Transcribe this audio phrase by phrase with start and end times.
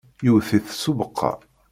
[0.25, 1.31] Yewwet-it s ubeqqa.